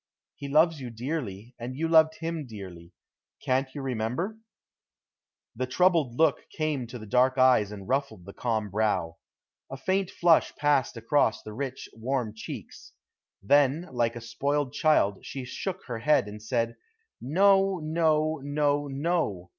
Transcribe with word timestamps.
He 0.35 0.47
loves 0.47 0.81
you 0.81 0.89
dearly, 0.89 1.53
and 1.59 1.75
you 1.75 1.87
loved 1.87 2.15
him 2.15 2.47
dearly. 2.47 2.91
Can't 3.39 3.69
you 3.75 3.83
remember?" 3.83 4.39
The 5.55 5.67
troubled 5.67 6.15
look 6.15 6.49
came 6.49 6.87
to 6.87 6.97
the 6.97 7.05
dark 7.05 7.37
eyes 7.37 7.71
and 7.71 7.87
ruffled 7.87 8.25
the 8.25 8.33
calm 8.33 8.71
brow. 8.71 9.17
A 9.69 9.77
faint 9.77 10.09
flush 10.09 10.55
passed 10.55 10.97
across 10.97 11.43
the 11.43 11.53
rich, 11.53 11.87
warm 11.93 12.33
cheeks. 12.35 12.93
Then, 13.43 13.89
like 13.91 14.15
a 14.15 14.21
spoiled 14.21 14.73
child, 14.73 15.23
she 15.23 15.45
shook 15.45 15.83
her 15.85 15.99
head 15.99 16.27
and 16.27 16.41
said: 16.41 16.77
"No, 17.21 17.77
no, 17.77 18.39
no, 18.41 18.87
no!" 18.87 19.49